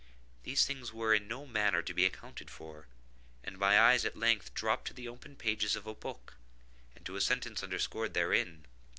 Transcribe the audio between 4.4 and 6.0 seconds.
dropped to the open pages of a